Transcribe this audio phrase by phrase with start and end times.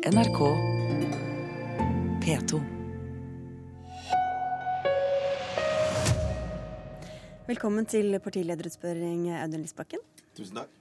[0.00, 0.38] NRK
[2.24, 2.60] P2.
[7.44, 10.00] Velkommen til partilederutspørring, Audun Lysbakken.
[10.38, 10.72] Tusen takk.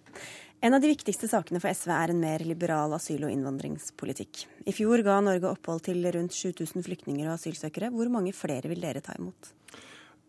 [0.63, 4.45] En av de viktigste sakene for SV er en mer liberal asyl- og innvandringspolitikk.
[4.63, 7.91] I fjor ga Norge opphold til rundt 7000 flyktninger og asylsøkere.
[7.91, 9.51] Hvor mange flere vil dere ta imot?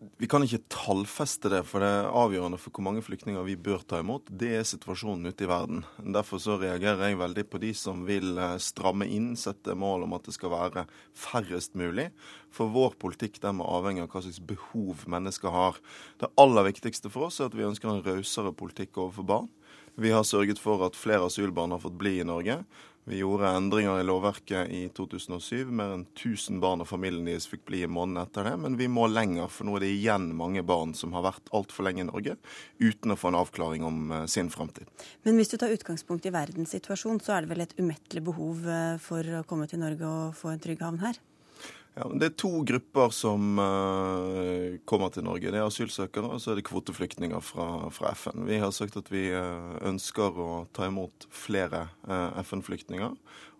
[0.00, 3.82] Vi kan ikke tallfeste det, for det er avgjørende for hvor mange flyktninger vi bør
[3.84, 4.30] ta imot.
[4.32, 5.82] Det er situasjonen ute i verden.
[6.00, 10.16] Derfor så reagerer jeg veldig på de som vil eh, stramme inn, sette mål om
[10.16, 12.08] at det skal være færrest mulig.
[12.48, 15.76] For vår politikk den må avhenge av hva slags behov mennesker har.
[16.24, 19.52] Det aller viktigste for oss er at vi ønsker en rausere politikk overfor barn.
[20.00, 22.62] Vi har sørget for at flere asylbarn har fått bli i Norge.
[23.08, 25.70] Vi gjorde endringer i lovverket i 2007.
[25.72, 28.52] Mer enn 1000 barn og familien deres fikk bli i måneden etter det.
[28.60, 31.88] Men vi må lenger, for nå er det igjen mange barn som har vært altfor
[31.88, 32.36] lenge i Norge
[32.78, 34.88] uten å få en avklaring om uh, sin framtid.
[35.24, 38.94] Men hvis du tar utgangspunkt i verdenssituasjonen, så er det vel et umettelig behov eh,
[39.02, 41.18] for å komme til Norge og få en trygg havn her?
[42.00, 45.50] Ja, det er to grupper som uh, kommer til Norge.
[45.52, 48.46] Det er asylsøkere og så er det kvoteflyktninger fra, fra, FN.
[48.48, 53.18] Vi har sagt at vi uh, ønsker å ta imot flere uh, FN-flyktninger.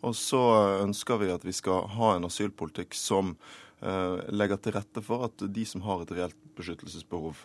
[0.09, 0.41] Og så
[0.87, 3.37] ønsker vi at vi skal ha en asylpolitikk som
[3.81, 7.39] legger til rette for at de som har et reelt beskyttelsesbehov,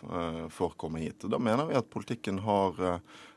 [0.52, 1.24] får komme hit.
[1.24, 2.76] Og Da mener vi at politikken har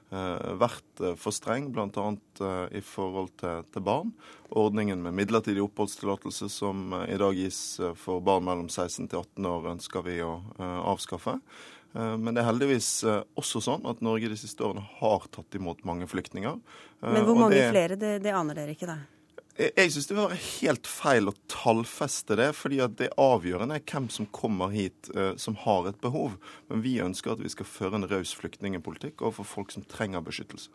[0.09, 2.05] vært eh, for streng, bl.a.
[2.41, 4.13] Eh, i forhold til, til, barn.
[4.49, 9.67] Ordningen med midlertidig oppholdstillatelse som i dag gis for barn mellom 16 til 18 år,
[9.75, 11.35] ønsker vi å avskaffe.
[11.93, 12.89] Men det er heldigvis
[13.37, 16.57] også sånn at Norge de siste årene har tatt imot mange flyktninger.
[17.05, 18.97] Men hvor mange det, flere, det, det aner dere ikke, da?
[19.59, 24.05] Jeg syns det var helt feil å tallfeste det, fordi at det avgjørende er hvem
[24.13, 26.37] som kommer hit uh, som har et behov.
[26.69, 30.71] Men vi ønsker at vi skal føre en raus flyktningpolitikk overfor folk som trenger beskyttelse.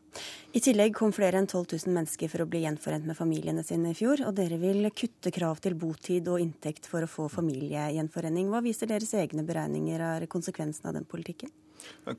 [0.53, 3.95] I tillegg kom flere enn 12 000 mennesker for å bli gjenforent med familiene sine
[3.95, 4.21] i fjor.
[4.29, 8.53] Og dere vil kutte krav til botid og inntekt for å få familiegjenforening.
[8.53, 11.53] Hva viser deres egne beregninger av konsekvensen av den politikken?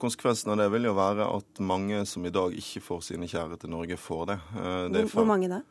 [0.01, 3.61] Konsekvensen av det vil jo være at mange som i dag ikke får sine kjære
[3.61, 4.41] til Norge, får det.
[4.57, 5.61] Eh, det hvor mange da?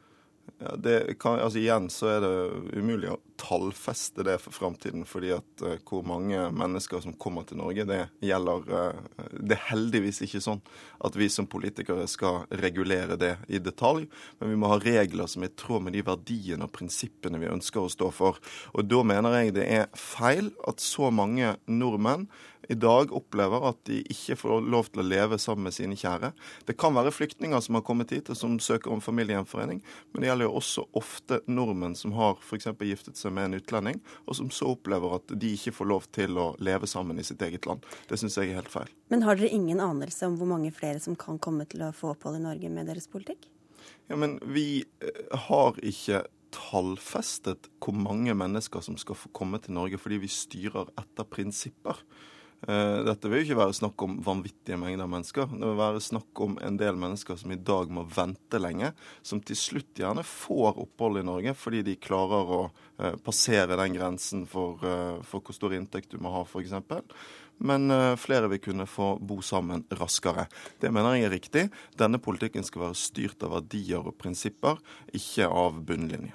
[0.58, 2.34] Ja, det kan, altså Igjen så er det
[2.78, 5.04] umulig å tallfeste det for framtiden.
[5.04, 9.68] fordi at uh, hvor mange mennesker som kommer til Norge, det gjelder uh, Det er
[9.70, 10.62] heldigvis ikke sånn
[11.04, 14.08] at vi som politikere skal regulere det i detalj.
[14.40, 17.50] Men vi må ha regler som er i tråd med de verdiene og prinsippene vi
[17.50, 18.40] ønsker å stå for.
[18.72, 22.28] Og da mener jeg det er feil at så mange nordmenn
[22.68, 26.32] i dag opplever at de ikke får lov til å leve sammen med sine kjære.
[26.68, 30.30] Det kan være flyktninger som har kommet hit og som søker om familiegjenforening, men det
[30.30, 32.70] gjelder jo også ofte nordmenn som har f.eks.
[32.84, 36.38] giftet seg med en utlending, og som så opplever at de ikke får lov til
[36.40, 37.84] å leve sammen i sitt eget land.
[38.10, 38.92] Det syns jeg er helt feil.
[39.12, 42.14] Men har dere ingen anelse om hvor mange flere som kan komme til å få
[42.14, 43.48] opphold i Norge med deres politikk?
[44.08, 46.24] Ja, men vi eh, har ikke
[46.54, 51.98] tallfestet hvor mange mennesker som skal få komme til Norge, fordi vi styrer etter prinsipper.
[52.68, 55.50] Eh, dette vil jo ikke være snakk om vanvittige mengder mennesker.
[55.52, 58.92] Det vil være snakk om en del mennesker som i dag må vente lenge,
[59.22, 63.98] som til slutt gjerne får opphold i Norge fordi de klarer å eh, passere den
[63.98, 66.72] grensen for, eh, for hvor stor inntekt du må ha, f.eks
[67.58, 70.46] men flere vil kunne få bo sammen raskere.
[70.80, 71.64] Det mener jeg er riktig.
[71.98, 74.80] Denne politikken skal være styrt av verdier og prinsipper,
[75.14, 76.34] ikke av bunnlinje.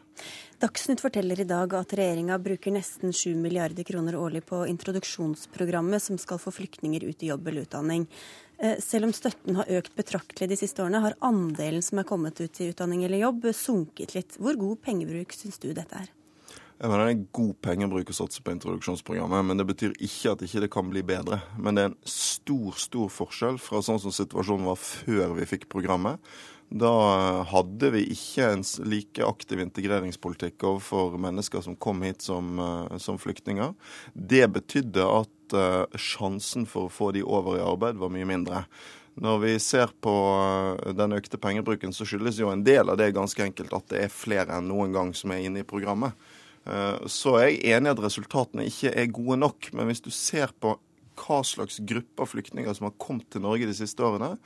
[0.59, 6.19] Dagsnytt forteller i dag at regjeringa bruker nesten 7 milliarder kroner årlig på introduksjonsprogrammet som
[6.19, 8.03] skal få flyktninger ut i jobb eller utdanning.
[8.59, 12.41] Eh, selv om støtten har økt betraktelig de siste årene, har andelen som er kommet
[12.43, 14.35] ut i utdanning eller jobb, sunket litt.
[14.35, 16.11] Hvor god pengebruk syns du dette er?
[16.79, 20.43] Jeg mener Det er god pengebruk å satse på introduksjonsprogrammet, men det betyr ikke at
[20.45, 21.41] ikke det kan bli bedre.
[21.59, 25.67] Men det er en stor, stor forskjell fra sånn som situasjonen var før vi fikk
[25.73, 26.23] programmet.
[26.69, 26.93] Da
[27.49, 33.19] hadde vi ikke en like aktiv integreringspolitikk overfor mennesker som kom hit som, eh, som
[33.19, 33.73] flyktninger.
[34.13, 38.63] Det betydde at uh, sjansen for å få de over i arbeid var mye mindre.
[39.19, 40.13] Når vi ser på
[40.95, 44.13] den økte pengebruken, så skyldes jo en del av det ganske enkelt at det er
[44.13, 46.13] flere enn noen gang som er inne i programmet.
[46.69, 49.71] Uh, så er jeg enig i at resultatene ikke er gode nok.
[49.73, 50.77] Men hvis du ser på
[51.19, 54.37] hva slags grupper flyktninger som har kommet til Norge de siste årene,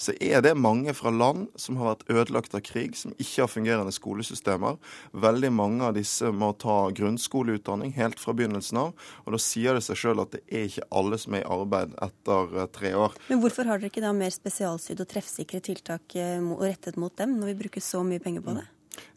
[0.00, 3.52] så er det mange fra land som har vært ødelagt av krig, som ikke har
[3.52, 4.78] fungerende skolesystemer.
[5.12, 9.08] Veldig mange av disse må ta grunnskoleutdanning helt fra begynnelsen av.
[9.26, 11.96] Og da sier det seg sjøl at det er ikke alle som er i arbeid
[12.08, 13.16] etter eh, tre år.
[13.28, 17.36] Men hvorfor har dere ikke da mer spesialsydd og treffsikre tiltak eh, rettet mot dem,
[17.40, 18.68] når vi bruker så mye penger på det?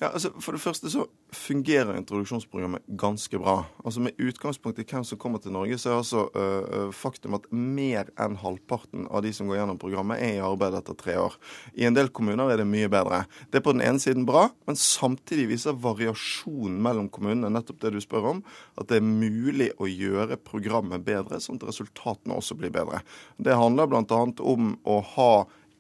[0.01, 1.05] Ja, altså For det første så
[1.35, 3.61] fungerer introduksjonsprogrammet ganske bra.
[3.85, 7.47] Altså Med utgangspunkt i hvem som kommer til Norge, så er altså uh, faktum at
[7.51, 11.37] mer enn halvparten av de som går gjennom programmet, er i arbeid etter tre år.
[11.79, 13.23] I en del kommuner er det mye bedre.
[13.51, 17.95] Det er på den ene siden bra, men samtidig viser variasjonen mellom kommunene nettopp det
[17.95, 18.45] du spør om,
[18.75, 23.03] at det er mulig å gjøre programmet bedre, sånn at resultatene også blir bedre.
[23.39, 24.23] Det handler bl.a.
[24.43, 25.33] om å ha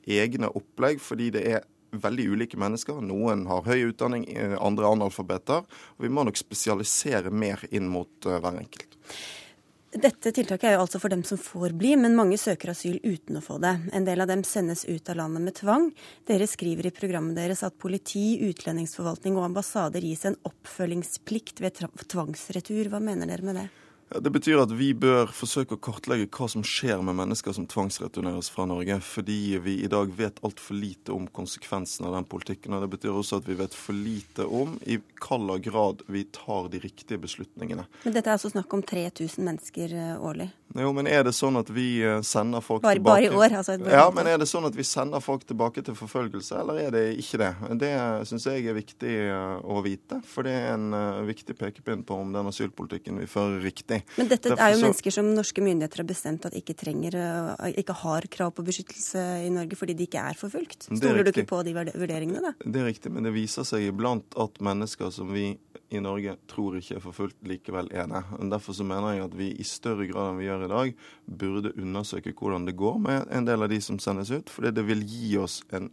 [0.05, 1.63] egne opplegg fordi det er
[2.01, 2.99] veldig ulike mennesker.
[3.03, 5.65] Noen har høy utdanning, eh, andre analfabeter.
[5.65, 8.97] og Vi må nok spesialisere mer inn mot uh, hver enkelt.
[9.95, 13.39] Dette tiltaket er jo altså for dem som får bli, men mange søker asyl uten
[13.39, 13.71] å få det.
[13.95, 15.87] En del av dem sendes ut av landet med tvang.
[16.27, 21.79] Dere skriver i programmet deres at politi, utlendingsforvaltning og ambassader gis en oppfølgingsplikt ved
[22.11, 22.91] tvangsretur.
[22.91, 23.67] Hva mener dere med det?
[24.09, 28.51] Det betyr at vi bør forsøke å kartlegge hva som skjer med mennesker som tvangsreturneres
[28.53, 32.75] fra Norge, fordi vi i dag vet altfor lite om konsekvensene av den politikken.
[32.77, 36.69] og Det betyr også at vi vet for lite om i hvilken grad vi tar
[36.69, 37.87] de riktige beslutningene.
[38.03, 40.51] Men dette er altså snakk om 3000 mennesker eh, årlig?
[40.75, 43.57] Jo, men er det sånn at vi eh, sender folk bare, tilbake Bare i år?
[43.57, 43.79] altså.
[43.89, 47.03] Ja, men er det sånn at vi sender folk tilbake til forfølgelse, eller er det
[47.23, 47.51] ikke det?
[47.81, 47.91] Det
[48.29, 52.35] syns jeg er viktig eh, å vite, for det er en viktig pekepinn på om
[52.35, 54.17] den asylpolitikken vi fører, riktig riktig.
[54.19, 54.85] Men dette Derfor er jo så...
[54.87, 59.23] mennesker som norske myndigheter har bestemt at ikke trenger, eh, ikke har krav på beskyttelse
[59.45, 60.89] i Norge fordi de ikke er forfulgt.
[60.89, 62.53] Stoler du ikke på de vurderingene, da?
[62.63, 65.53] Det er riktig, men det viser seg iblant at mennesker som vi
[65.93, 68.23] i Norge tror ikke er forfulgt, likevel er det.
[68.51, 70.95] Derfor så mener jeg at vi i større grad enn vi gjør i dag,
[71.25, 74.49] burde undersøke hvordan det går med en del av de som sendes ut.
[74.49, 75.91] Fordi det vil gi oss en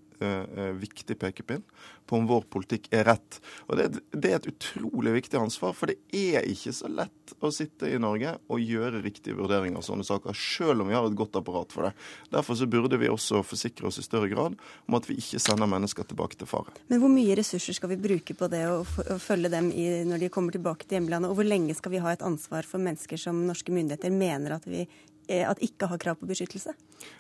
[0.79, 1.63] viktig pekepinn
[2.07, 3.39] på om vår politikk er rett.
[3.69, 7.51] Og det, det, er et utrolig viktig ansvar, for det er ikke så lett å
[7.55, 11.19] sitte i Norge og gjøre riktige vurderinger av sånne saker, selv om vi har et
[11.19, 11.93] godt apparat for det.
[12.35, 15.71] Derfor så burde vi også forsikre oss i større grad om at vi ikke sender
[15.71, 16.75] mennesker tilbake til fare.
[16.91, 18.83] Men hvor mye ressurser skal vi bruke på det å
[19.23, 22.13] følge dem i, når de kommer tilbake til hjemlandet, og hvor lenge skal vi ha
[22.13, 26.19] et ansvar for mennesker som norske myndigheter mener at vi Eh, at ikke har krav
[26.21, 26.75] på beskyttelse?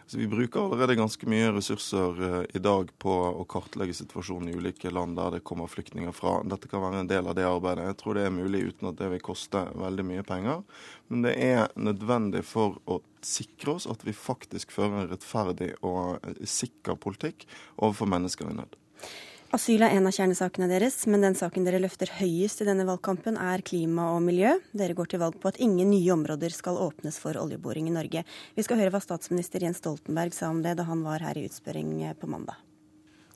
[0.04, 4.56] Altså, vi bruker allerede ganske mye ressurser uh, i dag på å kartlegge situasjonen i
[4.58, 6.40] ulike land der det kommer flyktninger fra.
[6.44, 7.86] Dette kan være en del av det arbeidet.
[7.88, 10.62] Jeg tror det er mulig uten at det vil koste veldig mye penger.
[11.08, 16.18] Men det er nødvendig for å sikre oss at vi faktisk fører en rettferdig og
[16.26, 17.46] eh, sikker politikk
[17.78, 18.78] overfor mennesker i nød.
[19.52, 23.36] Asyl er en av kjernesakene deres, men den saken dere løfter høyest i denne valgkampen,
[23.36, 24.54] er klima og miljø.
[24.72, 28.22] Dere går til valg på at ingen nye områder skal åpnes for oljeboring i Norge.
[28.56, 31.42] Vi skal høre hva statsminister Jens Stoltenberg sa om det da han var her i
[31.50, 32.56] utspørring på mandag.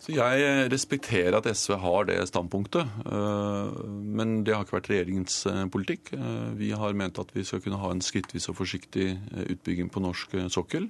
[0.01, 3.77] Så Jeg respekterer at SV har det standpunktet, øh,
[4.17, 5.37] men det har ikke vært regjeringens
[5.69, 6.15] politikk.
[6.57, 9.19] Vi har ment at vi skal kunne ha en skrittvis og forsiktig
[9.51, 10.89] utbygging på norsk sokkel.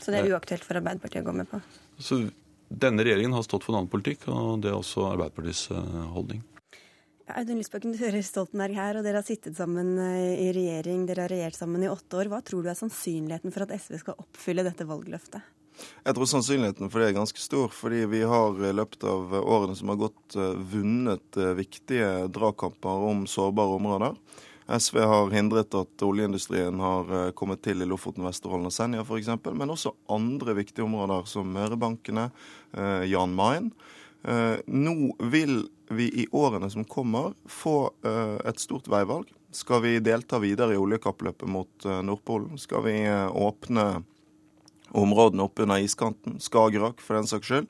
[0.00, 1.60] Så det er uaktuelt for Arbeiderpartiet å gå med på?
[2.00, 2.22] Så
[2.68, 6.42] denne regjeringen har stått for en annen politikk, og det er også Arbeiderpartiets eh, holdning.
[7.24, 11.06] Audun Lysbakken, du hører Stoltenberg her, og dere har sittet sammen eh, i regjering.
[11.08, 12.28] Dere har regjert sammen i åtte år.
[12.32, 15.52] Hva tror du er sannsynligheten for at SV skal oppfylle dette valgløftet?
[15.74, 19.74] Jeg tror sannsynligheten for det er ganske stor, fordi vi har i løpet av årene
[19.78, 24.20] som har gått, eh, vunnet viktige dragkamper om sårbare områder.
[24.66, 29.28] SV har hindret at oljeindustrien har eh, kommet til i Lofoten, Vesterålen og Senja f.eks.,
[29.52, 32.30] men også andre viktige områder som Mørebankene,
[32.72, 33.68] eh, Jan Mayen.
[34.24, 39.28] Eh, nå vil vi i årene som kommer få et stort veivalg.
[39.52, 42.56] Skal vi delta videre i oljekappløpet mot Nordpolen?
[42.58, 43.84] Skal vi åpne
[44.96, 47.68] områdene oppunder iskanten, Skagerrak for den saks skyld?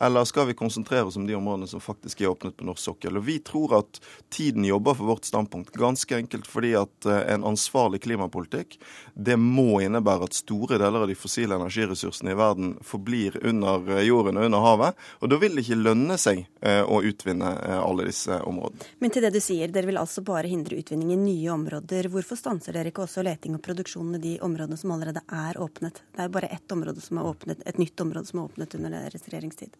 [0.00, 3.16] Eller skal vi konsentrere oss om de områdene som faktisk er åpnet på norsk sokkel?
[3.16, 7.44] Og Vi tror at tiden jobber for vårt standpunkt, ganske enkelt fordi at eh, en
[7.44, 8.78] ansvarlig klimapolitikk
[9.14, 14.04] det må innebære at store deler av de fossile energiressursene i verden forblir under eh,
[14.08, 15.00] jorden og under havet.
[15.20, 18.84] Og da vil det ikke lønne seg eh, å utvinne alle disse områdene.
[19.00, 22.10] Men til det du sier, dere vil altså bare hindre utvinning i nye områder.
[22.12, 26.02] Hvorfor stanser dere ikke også leting og produksjon i de områdene som allerede er åpnet?
[26.12, 28.98] Det er bare ett område som er åpnet, et nytt område som er åpnet under
[28.98, 29.72] deres regjeringstid.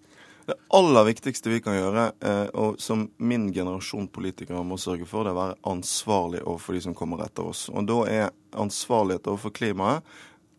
[0.47, 5.27] Det aller viktigste vi kan gjøre, eh, og som min generasjon politikere må sørge for,
[5.27, 7.67] det er å være ansvarlig overfor de som kommer etter oss.
[7.73, 10.07] Og da er ansvarlighet overfor klimaet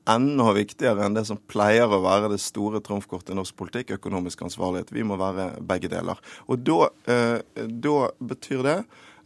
[0.08, 4.46] enda viktigere enn det som pleier å være det store trumfkortet i norsk politikk, økonomisk
[4.48, 4.94] ansvarlighet.
[4.96, 6.20] Vi må være begge deler.
[6.48, 8.78] Og da, eh, da betyr det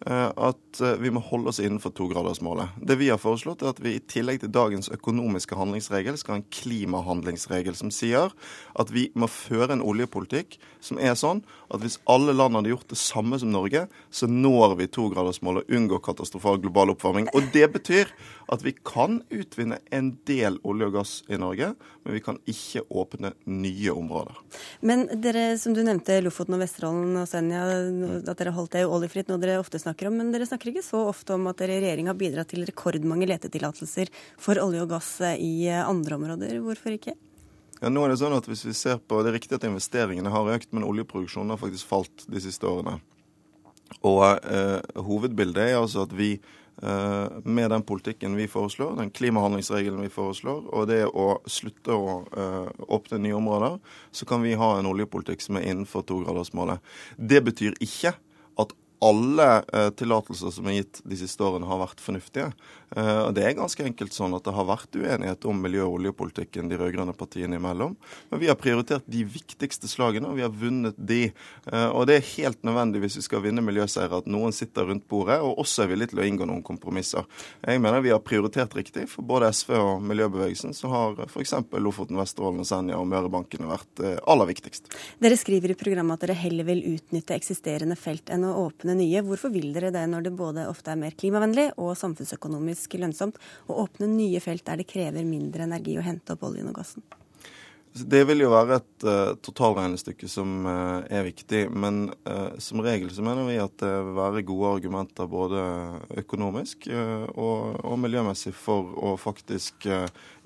[0.01, 2.73] at vi må holde oss innenfor togradersmålet.
[2.81, 6.39] Det vi har foreslått, er at vi i tillegg til dagens økonomiske handlingsregel skal ha
[6.41, 8.33] en klimahandlingsregel som sier
[8.81, 12.89] at vi må føre en oljepolitikk som er sånn at hvis alle land hadde gjort
[12.91, 17.29] det samme som Norge, så når vi togradersmålet og unngår katastrofal global oppvarming.
[17.37, 18.11] Og det betyr
[18.51, 21.71] at vi kan utvinne en del olje og gass i Norge,
[22.03, 24.35] men vi kan ikke åpne nye områder.
[24.83, 27.63] Men dere, som du nevnte, Lofoten og Vesterålen og Senja,
[28.19, 30.19] at dere holdt det oljefritt, noe dere ofte snakker om.
[30.19, 33.29] Men dere snakker ikke så ofte om at dere i regjering har bidratt til rekordmange
[33.31, 34.11] letetillatelser
[34.41, 36.59] for olje og gass i andre områder.
[36.65, 37.15] Hvorfor ikke?
[37.81, 40.29] Ja, nå er Det sånn at hvis vi ser på, det er riktig at investeringene
[40.29, 42.99] har økt, men oljeproduksjonen har faktisk falt de siste årene.
[44.07, 46.35] Og eh, Hovedbildet er altså at vi
[46.83, 52.15] Eh, med den politikken vi foreslår, den klimahandlingsregelen vi foreslår, og det å slutte å
[52.33, 53.75] eh, åpne nye områder,
[54.11, 56.81] så kan vi ha en oljepolitikk som er innenfor togradersmålet.
[57.17, 58.15] Det betyr ikke
[58.63, 62.51] at alle uh, tillatelser som er gitt de siste årene, har vært fornuftige.
[62.93, 65.95] Uh, og Det er ganske enkelt sånn at det har vært uenighet om miljø- og
[65.97, 67.95] oljepolitikken de rød-grønne partiene imellom.
[68.29, 71.31] Men vi har prioritert de viktigste slagene, og vi har vunnet de.
[71.65, 75.07] Uh, og det er helt nødvendig hvis vi skal vinne miljøseire at noen sitter rundt
[75.09, 77.25] bordet og også er villig til å inngå noen kompromisser.
[77.65, 79.07] Jeg mener vi har prioritert riktig.
[79.09, 81.55] For både SV og miljøbevegelsen så har f.eks.
[81.81, 84.91] Lofoten, Vesterålen, Senja og Mørebankene vært aller viktigst.
[85.23, 89.23] Dere skriver i programmet at dere heller vil utnytte eksisterende felt enn å åpne nye.
[89.25, 93.81] Hvorfor vil dere det når det både ofte er mer klimavennlig og samfunnsøkonomisk lønnsomt å
[93.85, 97.05] åpne nye felt der det krever mindre energi å hente opp oljen og gassen?
[97.91, 101.65] Det vil jo være et uh, totalregnestykke som uh, er viktig.
[101.75, 105.63] Men uh, som regel så mener vi at det vil være gode argumenter både
[106.21, 109.87] økonomisk og, og, miljømessig for å faktisk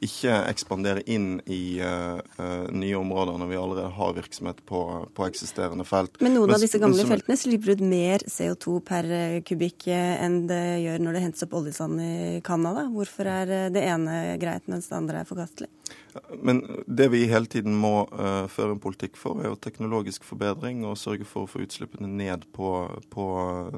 [0.04, 4.82] ikke ekspandere inn i nye områder når vi allerede har virksomhet på,
[5.16, 6.20] på eksisterende felt.
[6.20, 9.10] Men noen men, av disse gamle som, feltene slipper ut mer CO2 per
[9.48, 12.14] kubikk enn det gjør når det hentes opp oljesand i
[12.46, 12.88] Canada.
[12.92, 15.72] Hvorfor er det ene greit, mens det andre er forkastelig?
[16.40, 20.86] Men det vi hele tiden må uh, føre en politikk for, er jo teknologisk forbedring
[20.88, 22.70] og sørge for å få utslippene ned på,
[23.12, 23.26] på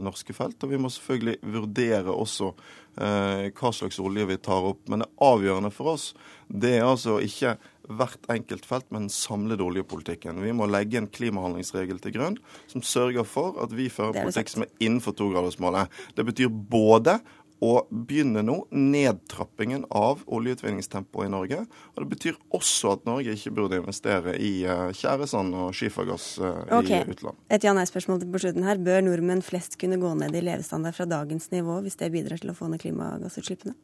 [0.03, 0.62] norske felt.
[0.62, 4.83] Og vi må selvfølgelig vurdere også uh, hva slags olje vi tar opp.
[4.91, 6.12] Men det avgjørende for oss
[6.47, 7.57] det er altså ikke
[7.88, 10.41] hvert enkelt felt, men den samlede oljepolitikken.
[10.43, 14.65] Vi må legge en klimahandlingsregel til grunn som sørger for at vi fører politikk som
[14.65, 15.91] er innenfor togradersmålet.
[16.15, 17.17] Det betyr både
[17.63, 21.63] å begynne nå nedtrappingen av oljeutvinningstempoet i Norge.
[21.95, 24.53] Og Det betyr også at Norge ikke burde investere i
[24.97, 27.01] tjæresand og skifergass uh, okay.
[27.01, 27.41] i utlandet.
[27.53, 28.81] Et ja-nei-spørsmål på slutten her.
[28.81, 32.53] Bør nordmenn flest kunne gå ned i levestandard fra dagens nivå hvis det bidrar til
[32.53, 33.77] å få ned klimagassutslippene?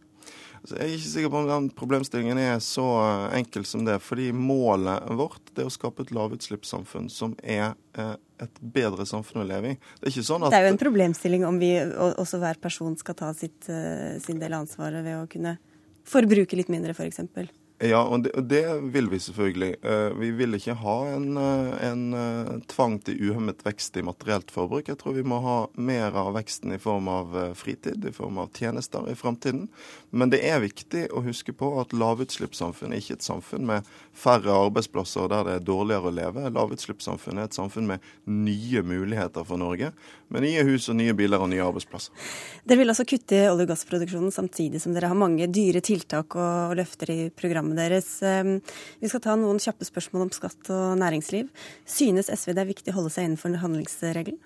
[0.63, 3.97] Altså, jeg er ikke sikker på om den problemstillingen er så eh, enkel som det.
[4.03, 8.13] Fordi målet vårt er å skape et lavutslippssamfunn som er eh,
[8.45, 9.77] et bedre samfunn å leve i.
[9.99, 10.53] Det er ikke sånn at...
[10.53, 14.41] Det er jo en problemstilling om vi også hver person skal ta sitt, eh, sin
[14.41, 15.57] del av ansvaret ved å kunne
[16.07, 17.21] forbruke litt mindre, f.eks.
[17.83, 18.63] Ja, og det, det,
[18.93, 19.75] vil vi selvfølgelig.
[19.83, 24.53] Uh, vi vil ikke ha en, uh, en uh, tvang til uhemmet vekst i materielt
[24.55, 24.87] forbruk.
[24.87, 28.53] Jeg tror vi må ha mer av veksten i form av fritid, i form av
[28.55, 29.65] tjenester i framtiden.
[30.15, 34.55] Men det er viktig å huske på at lavutslippssamfunn er ikke et samfunn med færre
[34.69, 36.47] arbeidsplasser der det er dårligere å leve.
[36.55, 39.91] Lavutslippssamfunn er et samfunn med nye muligheter for Norge.
[40.31, 42.15] Med nye hus og nye biler og nye arbeidsplasser.
[42.63, 46.77] Dere vil altså kutte olje- og gassproduksjonen samtidig som dere har mange dyre tiltak og
[46.79, 48.21] løfter i programmet programmet deres.
[48.21, 48.61] Ehm,
[49.01, 51.49] vi skal ta noen kjappe spørsmål om skatt og næringsliv.
[51.85, 54.39] Synes SV det er viktig å holde seg innenfor handlingsregelen?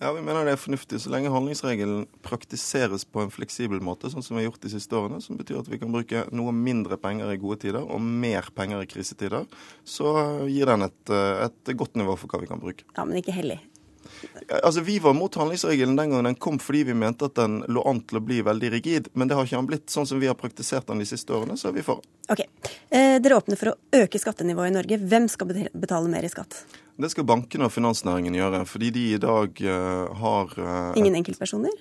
[0.00, 4.22] Ja, Vi mener det er fornuftig så lenge handlingsregelen praktiseres på en fleksibel måte, sånn
[4.22, 6.96] som vi har gjort de siste årene, som betyr at vi kan bruke noe mindre
[6.96, 9.44] penger i gode tider og mer penger i krisetider.
[9.84, 12.88] Så gir den et, et godt nivå for hva vi kan bruke.
[12.96, 13.60] Ja, Men ikke hellig?
[14.62, 17.84] Altså, Vi var mot handlingsregelen den gangen den kom fordi vi mente at den lå
[17.88, 19.08] an til å bli veldig rigid.
[19.12, 19.88] Men det har ikke han blitt.
[19.90, 22.02] Sånn som vi har praktisert den de siste årene, så er vi for.
[22.30, 22.44] Ok.
[22.90, 25.00] Eh, dere åpner for å øke skattenivået i Norge.
[25.10, 26.64] Hvem skal betale mer i skatt?
[27.00, 31.72] Det skal bankene og finansnæringen gjøre, fordi de i dag uh, har uh, Ingen enkeltpersoner?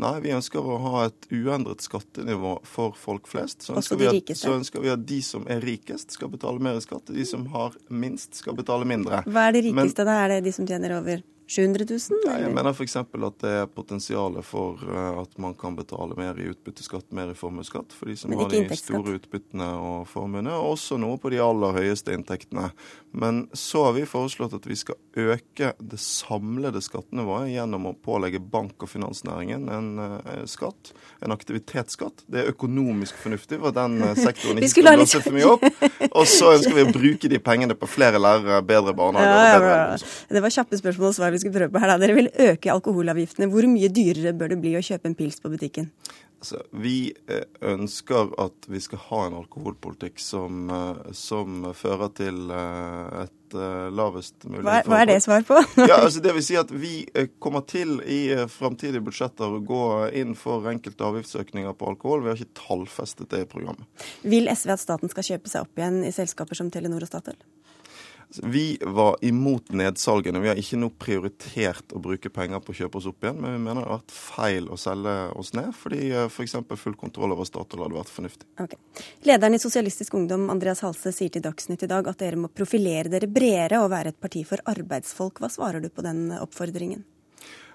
[0.00, 3.66] Nei, vi ønsker å ha et uendret skattenivå for folk flest.
[3.66, 6.78] Så ønsker, vi at, så ønsker vi at de som er rikest, skal betale mer
[6.80, 7.12] i skatt.
[7.12, 9.20] De som har minst, skal betale mindre.
[9.28, 10.06] Hva er det rikeste?
[10.06, 11.20] Men, da er det de som tjener over
[11.52, 12.20] 700 000?
[12.24, 12.94] Nei, jeg mener f.eks.
[12.96, 17.36] at det er potensialet for uh, at man kan betale mer i utbytteskatt, mer i
[17.36, 21.42] formuesskatt for de som har de store utbyttene og formuene, og også noe på de
[21.44, 22.70] aller høyeste inntektene.
[23.12, 28.40] Men så har vi foreslått at vi skal øke det samlede skattenivået gjennom å pålegge
[28.40, 32.24] bank- og finansnæringen en uh, skatt, en aktivitetsskatt.
[32.32, 35.68] Det er økonomisk fornuftig for den uh, sektoren ikke skal blåse for mye opp.
[36.12, 39.76] Og så ønsker vi å bruke de pengene på flere lærere, bedre barnehager ja, ja,
[39.92, 40.10] ja.
[40.32, 41.41] Det var kjappe spørsmål og svar.
[41.42, 41.92] Skulle prøve på her.
[41.92, 42.00] Da.
[42.02, 43.50] Dere vil øke alkoholavgiftene.
[43.52, 45.90] Hvor mye dyrere bør det bli å kjøpe en pils på butikken?
[46.42, 52.50] Altså, vi eh, ønsker at vi skal ha en alkoholpolitikk som, eh, som fører til
[52.50, 53.54] eh, et
[53.92, 55.60] lavest mulig hva, hva er det svar på?
[55.90, 57.04] ja, altså det vil si at Vi
[57.36, 59.84] kommer til i framtidige budsjetter å gå
[60.18, 62.24] inn for enkelte avgiftsøkninger på alkohol.
[62.24, 64.08] Vi har ikke tallfestet det i programmet.
[64.24, 67.38] Vil SV at staten skal kjøpe seg opp igjen i selskaper som Telenor og Statoil?
[68.40, 70.40] Vi var imot nedsalgene.
[70.40, 73.56] Vi har ikke nå prioritert å bruke penger på å kjøpe oss opp igjen, men
[73.56, 76.56] vi mener det har vært feil å selge oss ned, fordi f.eks.
[76.72, 78.48] For full kontroll over Statoil hadde vært fornuftig.
[78.62, 79.02] Okay.
[79.28, 83.12] Lederen i Sosialistisk Ungdom, Andreas Halse, sier til Dagsnytt i dag at dere må profilere
[83.12, 85.42] dere bredere og være et parti for arbeidsfolk.
[85.42, 87.04] Hva svarer du på den oppfordringen?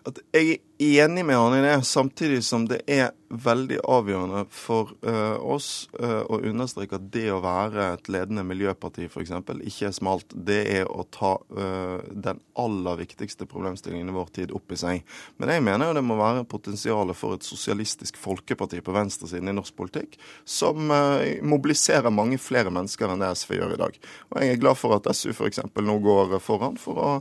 [0.08, 5.36] At jeg enig med han i det, samtidig som det er veldig avgjørende for uh,
[5.44, 9.34] oss uh, å understreke at det å være et ledende miljøparti f.eks.
[9.68, 10.32] ikke er smalt.
[10.32, 15.04] Det er å ta uh, den aller viktigste problemstillingen i vår tid opp i seg.
[15.42, 19.56] Men jeg mener jo det må være potensialet for et sosialistisk folkeparti på venstresiden i
[19.58, 20.16] norsk politikk,
[20.48, 24.00] som mobiliserer mange flere mennesker enn det SV gjør i dag.
[24.32, 25.62] Og jeg er glad for at SU f.eks.
[25.76, 27.12] nå går foran for å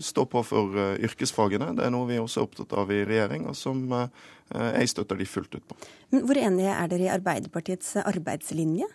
[0.00, 1.74] stå på for yrkesfagene.
[1.76, 3.88] Det er noe vi også er opptatt av i regjering, og som
[4.54, 5.76] Eh, jeg støtter de fullt ut på.
[6.10, 8.88] Men hvor enige er dere i Arbeiderpartiets arbeidslinje?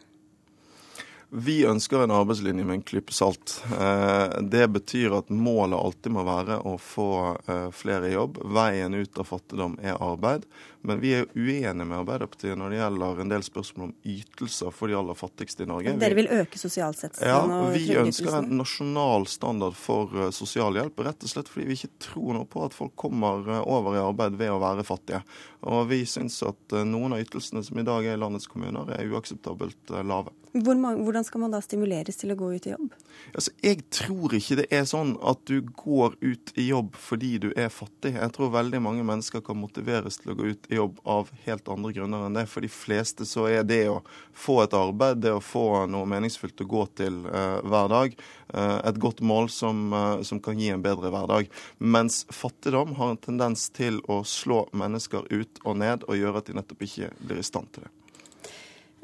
[1.35, 3.57] Vi ønsker en arbeidslinje med en klype salt.
[3.73, 7.09] Eh, det betyr at målet alltid må være å få
[7.47, 8.39] eh, flere i jobb.
[8.55, 10.45] Veien ut av fattigdom er arbeid.
[10.85, 14.91] Men vi er uenige med Arbeiderpartiet når det gjelder en del spørsmål om ytelser for
[14.91, 15.95] de aller fattigste i Norge.
[16.01, 17.27] Dere vil øke sosialsettelsen?
[17.27, 17.41] ja,
[17.73, 22.49] Vi ønsker en nasjonal standard for sosialhjelp, rett og slett fordi vi ikke tror noe
[22.49, 25.21] på at folk kommer over i arbeid ved å være fattige.
[25.65, 29.09] Og vi syns at noen av ytelsene som i dag er i landets kommuner, er
[29.09, 30.33] uakseptabelt lave.
[30.55, 32.93] Hvordan skal man da stimuleres til å gå ut i jobb?
[33.35, 37.49] Altså, jeg tror ikke det er sånn at du går ut i jobb fordi du
[37.59, 38.13] er fattig.
[38.15, 41.67] Jeg tror veldig mange mennesker kan motiveres til å gå ut i jobb av helt
[41.71, 42.45] andre grunner enn det.
[42.51, 44.01] For de fleste så er det å
[44.35, 48.15] få et arbeid, det å få noe meningsfylt å gå til uh, hver dag,
[48.53, 51.51] uh, et godt mål som, uh, som, kan gi en bedre hverdag.
[51.79, 56.51] Mens fattigdom har en tendens til å slå mennesker ut og ned og gjøre at
[56.51, 57.93] de nettopp ikke blir i stand til det.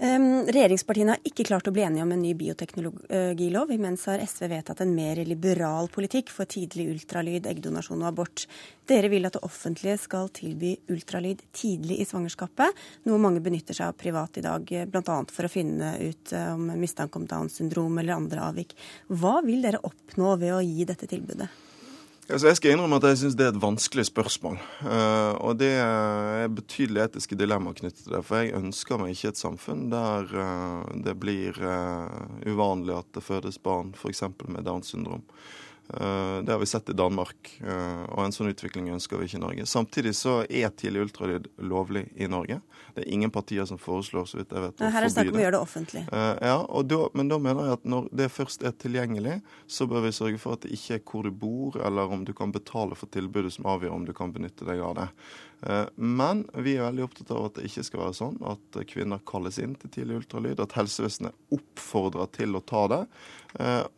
[0.02, 3.70] Regjeringspartiene har ikke klart å bli enige om en ny bioteknologilov.
[3.76, 8.48] Imens har SV vedtatt en mer liberal politikk for tidlig ultralyd, eggdonasjon og abort.
[8.90, 13.92] Dere vil at det offentlige skal tilby ultralyd tidlig i svangerskapet, noe mange benytter seg
[13.92, 15.22] av privat i dag, bl.a.
[15.30, 18.74] for å finne ut eh, om mistanke om Downs syndrom eller andre avvik.
[19.14, 21.52] Hva vil dere oppnå ved å gi dette tilbudet?
[22.32, 24.56] Altså jeg skal innrømme at jeg syns det er et vanskelig spørsmål.
[24.86, 28.22] Uh, og det er betydelige etiske dilemmaer knyttet til det.
[28.24, 33.26] For jeg ønsker meg ikke et samfunn der uh, det blir uh, uvanlig at det
[33.26, 34.24] fødes barn f.eks.
[34.48, 35.26] med Downs syndrom.
[35.94, 39.40] Eh, det har vi sett i Danmark, eh, og en sånn utvikling ønsker vi ikke
[39.40, 39.66] i Norge.
[39.68, 42.62] Samtidig så er tidlig ultralyd lovlig i Norge.
[42.96, 44.94] Det er ingen partier som foreslår så vidt jeg vet, å forby det.
[44.96, 46.04] Her er det snakk om å gjøre det offentlig.
[46.08, 46.58] Eh, ja,
[46.94, 50.42] da, men da mener jeg at når det først er tilgjengelig, så bør vi sørge
[50.42, 53.52] for at det ikke er hvor du bor, eller om du kan betale for tilbudet
[53.58, 55.10] som avgjør om du kan benytte deg av det.
[55.96, 59.60] Men vi er veldig opptatt av at det ikke skal være sånn at kvinner kalles
[59.62, 63.02] inn til tidlig ultralyd, at helsevesenet oppfordrer til å ta det.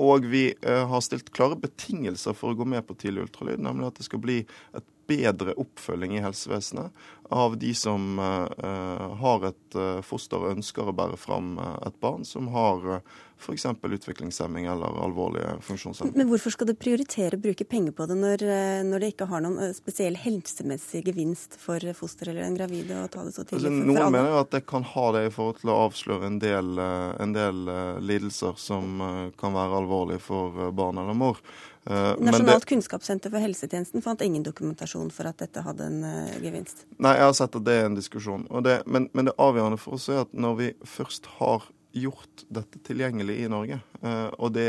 [0.03, 3.87] Og vi har stilt klare betingelser betingelser for å gå med på tidlig ultralyd, nemlig
[3.89, 4.41] at det skal bli
[4.75, 6.91] et bedre oppfølging i helsevesenet
[7.33, 11.95] av de som uh, har et uh, foster og ønsker å bære fram uh, et
[12.03, 13.65] barn som har uh, f.eks.
[13.81, 16.13] utviklingshemming eller alvorlige funksjonshemming.
[16.19, 18.45] Men hvorfor skal du prioritere å bruke penger på det når,
[18.87, 23.25] når, det ikke har noen spesiell helsemessig gevinst for foster eller en gravide å ta
[23.25, 23.65] det så tidlig?
[23.67, 26.39] Altså, noen mener jo at det kan ha det i forhold til å avsløre en
[26.39, 27.67] del, en del
[28.05, 29.03] lidelser som
[29.41, 31.43] kan være alvorlige for barn eller mor.
[31.83, 36.35] Uh, Nasjonalt det, kunnskapssenter for helsetjenesten fant ingen dokumentasjon for at dette hadde en uh,
[36.39, 36.85] gevinst.
[36.95, 38.45] Nei, jeg har sett at det er en diskusjon.
[38.63, 42.79] Det, men, men, det avgjørende for oss er at når vi først har gjort dette
[42.87, 44.65] tilgjengelig i Norge uh, og det,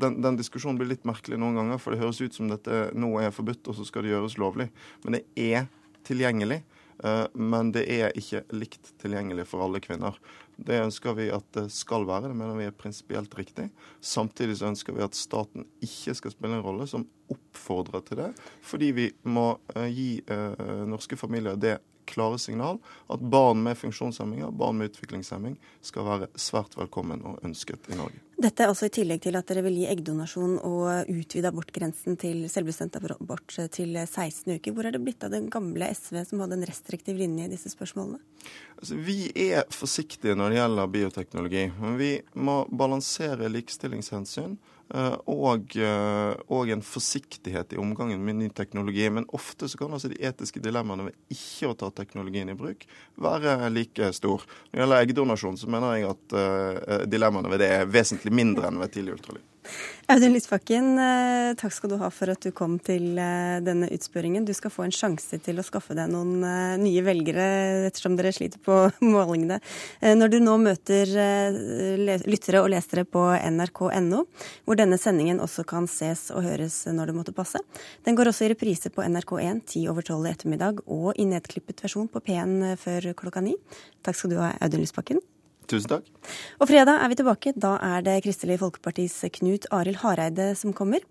[0.00, 3.10] den, den, diskusjonen blir litt merkelig noen ganger, for det høres ut som dette nå
[3.20, 4.70] er forbudt, og så skal det gjøres lovlig.
[5.04, 5.66] Men det er
[6.06, 6.62] tilgjengelig.
[7.36, 10.14] Men det er ikke likt tilgjengelig for alle kvinner.
[10.56, 13.68] Det ønsker vi at det skal være, det mener vi er prinsipielt riktig.
[14.00, 18.30] Samtidig så ønsker vi at staten ikke skal spille en rolle som oppfordrer til det,
[18.64, 22.78] fordi vi må uh, gi uh, norske familier det klare signal
[23.12, 28.25] at barn med funksjonshemminger, barn med utviklingshemming, skal være svært velkommen og ønsket i Norge.
[28.36, 32.42] Dette er altså i tillegg til at dere vil gi eggdonasjon og utvide abortgrensen til
[32.52, 34.74] selvbestemt abort til 16 uker.
[34.76, 37.72] Hvor er det blitt av den gamle SV som hadde en restriktiv linje i disse
[37.72, 38.20] spørsmålene?
[38.76, 41.64] Altså, vi er forsiktige når det gjelder bioteknologi.
[41.80, 44.58] Men vi må balansere likestillingshensyn
[45.26, 49.08] og, eh, og, en forsiktighet i omgangen med ny teknologi.
[49.10, 52.86] Men ofte så kan altså de etiske dilemmaene ved ikke å ta teknologien i bruk
[53.18, 54.46] være like stor.
[54.70, 58.70] Når det gjelder eggdonasjon, så mener jeg at uh, dilemmaene ved det er vesentlig mindre
[58.70, 59.44] enn ved tidlig ultralyd.
[60.06, 64.44] Audun Lysbakken, eh, takk skal du ha for at du kom til eh, denne utspørringen.
[64.46, 67.48] Du skal få en sjanse til å skaffe deg noen eh, nye velgere
[67.88, 68.78] ettersom dere sliter på
[69.16, 69.58] målingene.
[70.06, 71.10] Når du nå møter
[71.98, 74.24] lyttere og lesere på nrk.no,
[74.62, 77.58] hvor denne sendingen også kan ses og høres når det måtte passe.
[78.06, 81.82] Den går også i reprise på NRK1 ti over tolv i ettermiddag og i nedklippet
[81.82, 83.58] versjon på P1 før klokka ni.
[84.06, 85.24] Takk skal du ha, Audun Lysbakken.
[85.70, 86.06] Tusen takk.
[86.60, 87.52] Og fredag er vi tilbake.
[87.58, 91.04] Da er det Kristelig Folkepartis Knut Arild Hareide som kommer.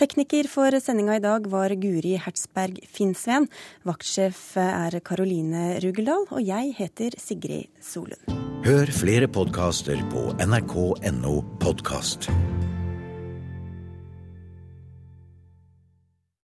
[0.00, 3.48] Tekniker for sendinga i dag var Guri Hertzberg Finnsveen.
[3.88, 6.26] Vaktsjef er Karoline Rugeldal.
[6.30, 8.38] Og jeg heter Sigrid Solund.
[8.66, 12.28] Hør flere podkaster på nrk.no podkast.